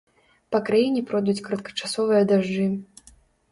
[0.55, 2.69] Па краіне пройдуць кароткачасовыя дажджы.